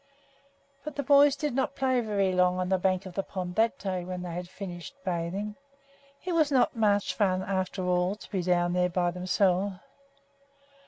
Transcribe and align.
But 0.83 0.95
the 0.95 1.03
boys 1.03 1.35
did 1.35 1.53
not 1.53 1.75
play 1.75 2.01
very 2.01 2.33
long 2.33 2.57
on 2.57 2.69
the 2.69 2.79
bank 2.79 3.05
of 3.05 3.13
the 3.13 3.21
pond 3.21 3.53
that 3.57 3.77
day 3.77 4.03
when 4.03 4.23
they 4.23 4.31
had 4.33 4.49
finished 4.49 4.95
bathing. 5.05 5.57
It 6.25 6.33
was 6.33 6.51
not 6.51 6.75
much 6.75 7.13
fun, 7.13 7.43
after 7.43 7.85
all, 7.85 8.15
to 8.15 8.31
be 8.31 8.41
down 8.41 8.73
there 8.73 8.89
by 8.89 9.11
themselves. 9.11 9.75